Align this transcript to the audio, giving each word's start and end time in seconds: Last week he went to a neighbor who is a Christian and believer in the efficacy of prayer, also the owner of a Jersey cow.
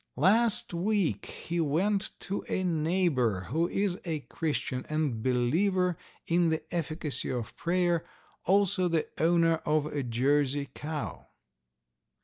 Last 0.17 0.73
week 0.73 1.27
he 1.27 1.59
went 1.61 2.19
to 2.21 2.43
a 2.49 2.63
neighbor 2.63 3.41
who 3.51 3.67
is 3.69 3.99
a 4.03 4.21
Christian 4.21 4.83
and 4.89 5.21
believer 5.21 5.95
in 6.25 6.49
the 6.49 6.63
efficacy 6.73 7.29
of 7.29 7.55
prayer, 7.55 8.03
also 8.45 8.87
the 8.87 9.07
owner 9.19 9.57
of 9.57 9.85
a 9.85 10.01
Jersey 10.01 10.67
cow. 10.73 11.27